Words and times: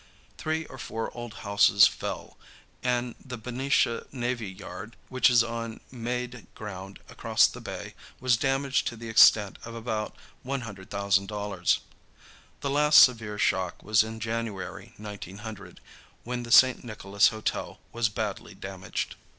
Three 0.39 0.65
or 0.65 0.79
four 0.79 1.15
old 1.15 1.35
houses 1.45 1.85
fell, 1.85 2.35
and 2.81 3.13
the 3.23 3.37
Benicia 3.37 4.07
Navy 4.11 4.49
Yard, 4.49 4.95
which 5.09 5.29
is 5.29 5.43
on 5.43 5.79
made 5.91 6.47
ground 6.55 6.97
across 7.07 7.45
the 7.45 7.61
bay, 7.61 7.93
was 8.19 8.35
damaged 8.35 8.87
to 8.87 8.95
the 8.95 9.09
extent 9.09 9.59
of 9.63 9.75
about 9.75 10.15
$100,000. 10.43 11.77
The 12.61 12.69
last 12.71 12.99
severe 13.03 13.37
shock 13.37 13.83
was 13.83 14.01
in 14.01 14.19
January, 14.19 14.95
1900, 14.97 15.79
when 16.23 16.41
the 16.41 16.51
St. 16.51 16.83
Nicholas 16.83 17.27
Hotel 17.27 17.77
was 17.93 18.09
badly 18.09 18.55
damaged. 18.55 19.13